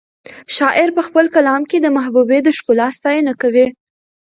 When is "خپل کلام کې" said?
1.07-1.77